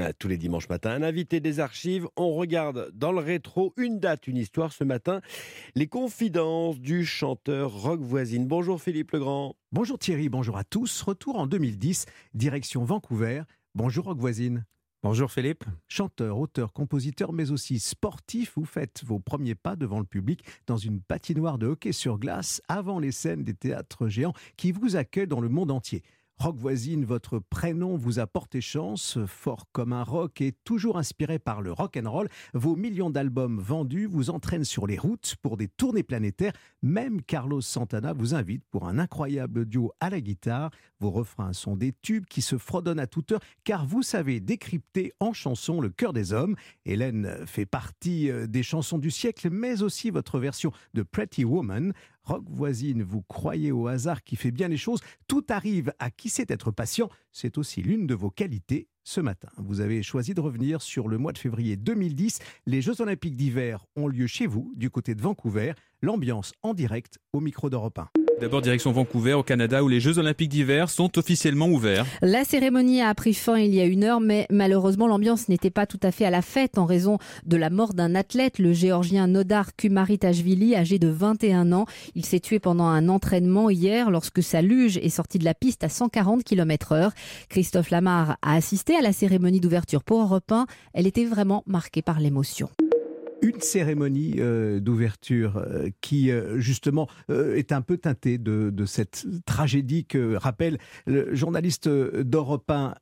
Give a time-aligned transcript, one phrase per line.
[0.00, 2.08] Ah, tous les dimanches matins, un invité des archives.
[2.16, 5.20] On regarde dans le rétro une date, une histoire ce matin.
[5.74, 8.46] Les confidences du chanteur rock voisine.
[8.46, 9.54] Bonjour Philippe Legrand.
[9.70, 11.02] Bonjour Thierry, bonjour à tous.
[11.02, 13.42] Retour en 2010, direction Vancouver.
[13.74, 14.64] Bonjour rock voisine.
[15.02, 15.64] Bonjour Philippe.
[15.88, 20.78] Chanteur, auteur, compositeur, mais aussi sportif, vous faites vos premiers pas devant le public dans
[20.78, 25.26] une patinoire de hockey sur glace avant les scènes des théâtres géants qui vous accueillent
[25.26, 26.02] dans le monde entier.
[26.42, 31.38] Rock voisine, votre prénom vous a porté chance, fort comme un rock et toujours inspiré
[31.38, 32.28] par le rock and roll.
[32.52, 36.52] Vos millions d'albums vendus vous entraînent sur les routes pour des tournées planétaires.
[36.82, 40.72] Même Carlos Santana vous invite pour un incroyable duo à la guitare.
[40.98, 45.12] Vos refrains sont des tubes qui se fredonnent à toute heure car vous savez décrypter
[45.20, 46.56] en chanson le cœur des hommes.
[46.84, 51.92] Hélène fait partie euh, des chansons du siècle, mais aussi votre version de Pretty Woman.
[52.24, 56.28] Rock voisine, vous croyez au hasard qui fait bien les choses, tout arrive à qui
[56.28, 58.88] sait être patient, c'est aussi l'une de vos qualités.
[59.04, 62.38] Ce matin, vous avez choisi de revenir sur le mois de février 2010.
[62.66, 65.72] Les Jeux olympiques d'hiver ont lieu chez vous, du côté de Vancouver.
[66.02, 68.21] L'ambiance en direct au micro d'Europe 1.
[68.40, 72.06] D'abord direction Vancouver au Canada où les Jeux olympiques d'hiver sont officiellement ouverts.
[72.22, 75.86] La cérémonie a pris fin il y a une heure mais malheureusement l'ambiance n'était pas
[75.86, 79.26] tout à fait à la fête en raison de la mort d'un athlète, le géorgien
[79.28, 81.86] Nodar Kumaritashvili âgé de 21 ans.
[82.14, 85.84] Il s'est tué pendant un entraînement hier lorsque sa luge est sortie de la piste
[85.84, 87.12] à 140 km heure.
[87.48, 90.66] Christophe Lamar a assisté à la cérémonie d'ouverture pour Europe 1.
[90.94, 92.68] Elle était vraiment marquée par l'émotion
[93.42, 100.04] une cérémonie euh, d'ouverture euh, qui euh, justement est un peu teintée de, cette tragédie
[100.04, 102.94] que rappelle le journaliste d'Europe 1.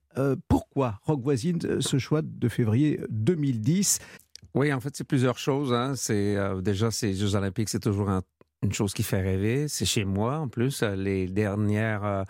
[0.48, 3.98] pourquoi Rock Voisine ce choix de février 2010
[4.54, 5.72] Oui, en fait, c'est plusieurs choses.
[5.72, 5.94] Hein.
[5.96, 8.08] C'est déjà ces Jeux Olympiques, c'est toujours
[8.62, 9.68] une chose qui fait rêver.
[9.68, 10.82] C'est chez moi en plus.
[10.82, 12.24] Les dernières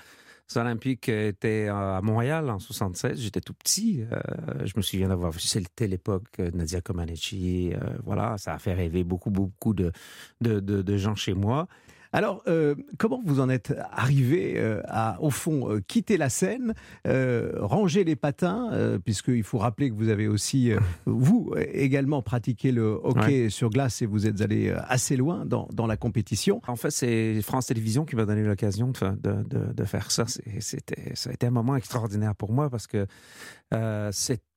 [0.56, 3.20] Olympiques étaient à Montréal en 76.
[3.20, 4.03] J'étais tout petit.
[4.12, 4.20] Euh,
[4.65, 7.73] je me souviens d'avoir vu, c'était l'époque euh, Nadia Comaneci.
[7.73, 9.93] Euh, voilà, ça a fait rêver beaucoup, beaucoup de,
[10.41, 11.69] de, de gens chez moi.
[12.12, 16.75] Alors, euh, comment vous en êtes arrivé euh, à, au fond, euh, quitter la scène,
[17.04, 20.72] ranger les patins, puisqu'il faut rappeler que vous avez aussi,
[21.06, 25.87] vous également, pratiqué le hockey sur glace et vous êtes allé assez loin dans, dans
[25.87, 26.60] la compétition.
[26.66, 30.25] En fait, c'est France Télévisions qui m'a donné l'occasion de, de, de, faire ça.
[30.26, 33.06] C'était, ça a été un moment extraordinaire pour moi parce que
[33.72, 34.10] euh,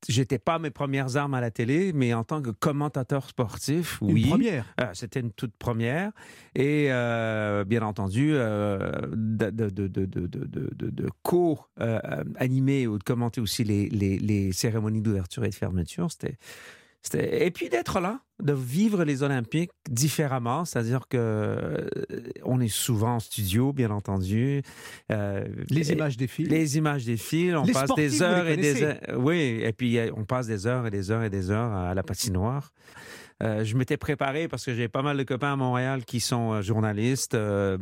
[0.10, 4.24] j'étais pas mes premières armes à la télé, mais en tant que commentateur sportif, oui.
[4.24, 4.66] Une première.
[4.82, 6.12] Euh, c'était une toute première.
[6.56, 13.90] Et euh, bien entendu, euh, de, de, de, de co-animer ou de commenter aussi les,
[13.90, 16.38] les, les cérémonies d'ouverture et de fermeture, c'était
[17.16, 21.88] et puis d'être là, de vivre les Olympiques différemment, c'est-à-dire que euh,
[22.44, 24.62] on est souvent en studio, bien entendu.
[25.12, 26.48] Euh, les images défilent.
[26.48, 27.58] Les images défilent.
[27.58, 29.00] On passe des heures et des heures.
[29.18, 32.04] Oui, et puis on passe des heures et des heures et des heures à la
[32.04, 32.72] patinoire.
[33.44, 36.54] Euh, je m'étais préparé parce que j'ai pas mal de copains à Montréal qui sont
[36.54, 37.78] euh, journalistes euh,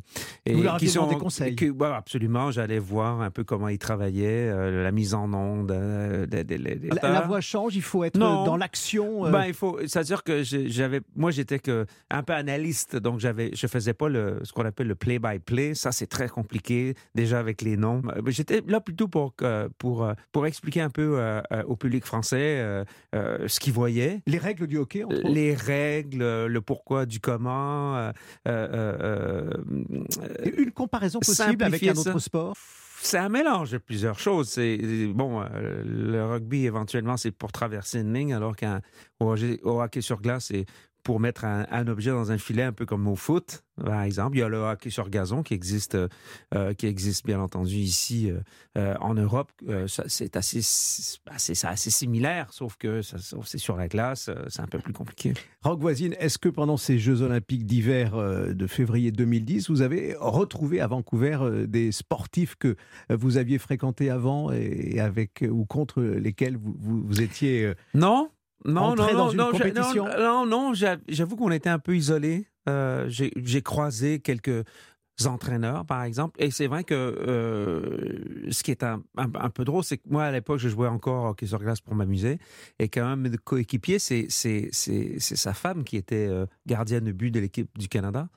[0.45, 1.55] et Vous leur qui sont des conseils.
[1.93, 5.71] absolument, j'allais voir un peu comment ils travaillaient, la mise en onde.
[5.71, 9.29] la, voix change, il faut être dans l'action.
[9.29, 13.67] Ben, il faut, c'est-à-dire que j'avais, moi j'étais que un peu analyste, donc j'avais, je
[13.67, 15.75] faisais pas le, ce qu'on appelle le play-by-play.
[15.75, 18.01] Ça c'est très compliqué déjà avec les noms.
[18.27, 19.33] J'étais là plutôt pour
[19.77, 21.21] pour pour expliquer un peu
[21.67, 22.83] au public français
[23.13, 24.21] ce qu'ils voyaient.
[24.25, 25.03] Les règles du hockey.
[25.03, 27.97] Entre les règles, le pourquoi du comment.
[27.97, 28.11] Euh,
[28.47, 32.55] euh, euh, une comparaison possible avec un autre sport?
[33.03, 34.49] C'est un mélange de plusieurs choses.
[34.49, 35.43] C'est bon,
[35.83, 38.81] le rugby éventuellement c'est pour traverser une ligne, alors qu'un
[39.19, 40.65] hockey sur glace c'est
[41.03, 44.37] pour mettre un, objet dans un filet, un peu comme au foot, par exemple.
[44.37, 45.97] Il y a le hockey sur gazon qui existe,
[46.53, 48.39] euh, qui existe bien entendu ici euh,
[48.77, 49.51] euh, en Europe.
[49.87, 50.61] c'est assez,
[51.27, 55.33] assez, assez similaire, sauf que c'est sur la glace, c'est un peu plus compliqué.
[55.63, 60.81] Rock voisine, est-ce que pendant ces Jeux olympiques d'hiver de février 2010, vous avez retrouvé
[60.81, 62.75] à Vancouver des sportifs que
[63.09, 68.29] vous aviez fréquentés avant et avec ou contre lesquels vous, vous étiez Non,
[68.65, 69.51] non, non, non, non,
[70.17, 70.73] non, non,
[71.07, 72.47] j'avoue qu'on était un peu isolés.
[72.69, 74.63] Euh, j'ai croisé quelques
[75.25, 76.41] entraîneurs, par exemple.
[76.41, 80.23] Et c'est vrai que euh, ce qui est un, un, peu drôle, c'est que moi,
[80.25, 82.39] à l'époque, je jouais encore au hockey sur glace pour m'amuser.
[82.79, 87.39] Et quand même, mes coéquipiers, c'est sa femme qui était euh, gardienne de but de
[87.39, 88.29] l'équipe du Canada.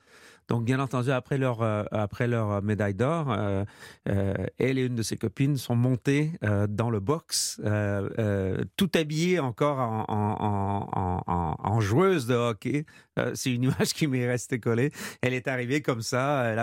[0.49, 3.65] Donc, bien entendu, après leur, euh, après leur médaille d'or, euh,
[4.09, 8.65] euh, elle et une de ses copines sont montées euh, dans le box, euh, euh,
[8.77, 12.85] tout habillées encore en, en, joueuse de hockey.
[13.19, 14.91] Euh, C'est une image qui m'est restée collée.
[15.23, 16.59] Elle est arrivée comme ça, elle,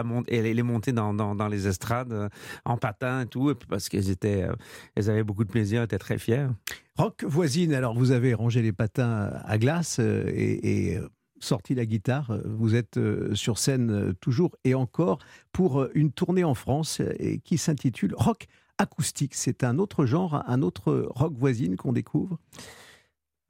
[0.60, 2.30] est montée dans, les estrades euh,
[2.66, 4.54] en patin et tout, parce qu'elles euh,
[4.95, 6.51] avaient beaucoup de plaisir, elles étaient très fières.
[6.98, 11.10] Rock voisine, alors vous avez rangé les patins à glace euh, et, euh,
[11.44, 12.40] sorti la guitare.
[12.46, 15.20] Vous êtes euh, sur scène euh, toujours et encore
[15.52, 18.48] pour euh, une tournée en France euh, qui s'intitule Rock
[18.78, 19.36] acoustique.
[19.36, 22.40] C'est un autre genre, un autre rock voisine qu'on découvre?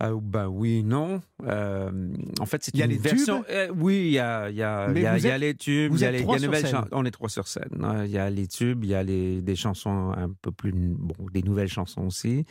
[0.10, 1.22] Ben oui, non.
[1.46, 1.92] Euh,
[2.40, 3.40] en fait, c'est y une les version.
[3.44, 5.92] tubes euh, oui, il y a, y a, y a, y a êtes- les tubes,
[5.92, 6.86] vous il y a êtes les, y a trois les sur nouvelles scène.
[6.92, 7.82] On est trois sur scène.
[7.84, 8.06] hein.
[8.06, 10.72] Il y a les tubes, il y a les, des chansons un peu plus.
[10.74, 12.46] Bon, des nouvelles chansons aussi.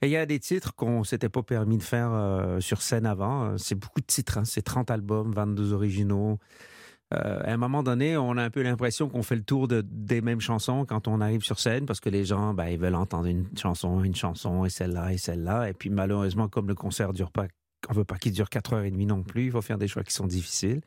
[0.00, 3.06] Et il y a des titres qu'on s'était pas permis de faire euh, sur scène
[3.06, 3.56] avant.
[3.58, 4.38] C'est beaucoup de titres.
[4.38, 4.44] hein.
[4.44, 6.38] C'est 30 albums, 22 originaux.
[7.12, 9.82] Euh, à un moment donné, on a un peu l'impression qu'on fait le tour de,
[9.82, 12.94] des mêmes chansons quand on arrive sur scène parce que les gens, ben, ils veulent
[12.94, 15.68] entendre une chanson, une chanson et celle-là et celle-là.
[15.68, 17.46] Et puis malheureusement, comme le concert dure pas,
[17.88, 20.26] on veut pas qu'il dure 4h30 non plus, il faut faire des choix qui sont
[20.26, 20.80] difficiles.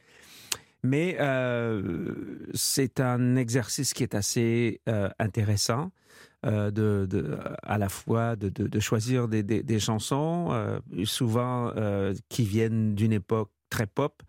[0.83, 2.13] Mais euh,
[2.53, 5.91] c'est un exercice qui est assez euh, intéressant.
[6.43, 11.71] à la fois de, choisir des, chansons, souvent
[12.29, 14.21] qui viennent d'une époque très pop,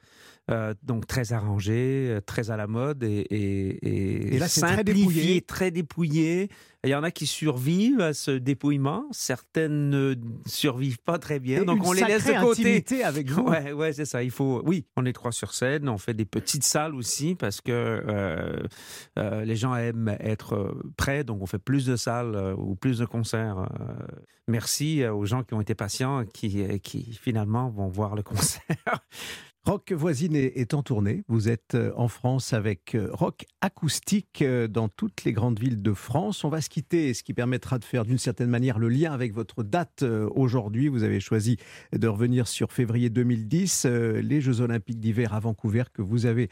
[0.48, 4.60] euh, donc très arrangée, euh, très à la mode et, et, et Et là, très
[4.60, 5.40] simplifié, dépouillé.
[5.42, 6.48] très dépouillé.
[6.84, 10.14] Il y en a qui survivent à ce dépouillement, certaines ne
[10.46, 13.02] survivent pas très bien, donc on les laisse de côté.
[13.02, 13.42] avec vous.
[13.42, 14.22] Ouais, ouais, c'est ça.
[14.22, 15.88] Il faut, oui, on est trois sur scène.
[15.88, 18.62] On fait des petites salles aussi parce que euh,
[19.18, 23.04] euh, les gens aiment être prêts, donc on fait plus de salles ou plus de
[23.04, 23.68] concerts.
[24.46, 28.62] merci aux gens qui ont été patients, qui, qui finalement vont voir le concert.
[29.66, 31.24] Rock Voisine est, en tournée.
[31.26, 35.82] Vous êtes euh, en France avec euh, Rock Acoustique euh, dans toutes les grandes villes
[35.82, 36.44] de France.
[36.44, 39.34] On va se quitter, ce qui permettra de faire d'une certaine manière le lien avec
[39.34, 40.04] votre date
[40.36, 40.86] aujourd'hui.
[40.86, 41.56] Vous avez choisi
[41.92, 46.48] de revenir sur février 2010, euh, les Jeux Olympiques d'hiver à Vancouver que vous avez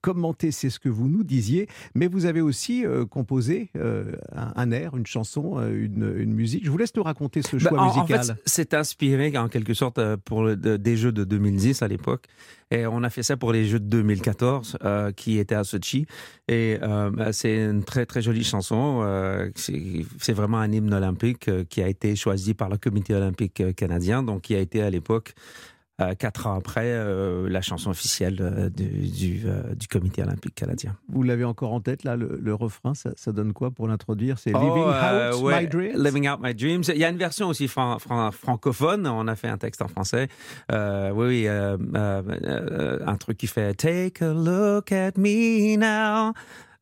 [0.00, 1.66] commenté, c'est ce que vous nous disiez.
[1.96, 3.70] Mais vous avez aussi composé
[4.32, 6.64] un, air, une chanson, une, une musique.
[6.64, 8.24] Je vous laisse nous raconter ce choix Ben, en, en musical.
[8.24, 12.26] fait, c'est inspiré en quelque sorte pour le- des Jeux de 2010 à l'époque.
[12.70, 16.06] Et on a fait ça pour les Jeux de 2014 euh, qui étaient à Sochi.
[16.48, 19.02] Et euh, c'est une très très jolie chanson.
[19.04, 24.22] euh, c'est vraiment un hymne olympique qui a été choisi par le Comité olympique canadien,
[24.22, 25.34] donc qui a été à l'époque
[26.18, 30.94] quatre ans après euh, la chanson officielle euh, du, du, euh, du Comité olympique canadien.
[31.08, 34.38] Vous l'avez encore en tête, là, le, le refrain, ça, ça donne quoi pour l'introduire?
[34.38, 36.02] C'est Oh, Living euh, Out ouais, My Dreams?
[36.04, 36.82] Living Out My Dreams.
[36.88, 39.06] Il y a une version aussi fran- fran- francophone.
[39.06, 40.28] On a fait un texte en français.
[40.70, 45.76] Euh, oui, oui, euh, euh, euh, un truc qui fait Take a look at me
[45.78, 46.32] now.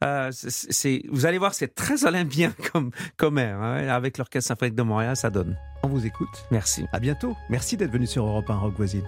[0.05, 3.61] Euh, c'est- vous allez voir, c'est très olympien comme, comme air.
[3.61, 3.89] hein.
[3.89, 5.57] Avec l'Orchestre symphonique de Montréal, ça donne.
[5.83, 6.29] On vous écoute.
[6.51, 6.87] Merci.
[6.93, 7.37] À bientôt.
[7.49, 9.05] Merci d'être venu sur Europe 1 Rock Voisine.